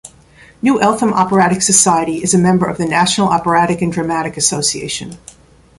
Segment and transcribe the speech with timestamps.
[0.63, 5.19] New Eltham Operatic Society is a member of the National Operatic and Dramatic Association.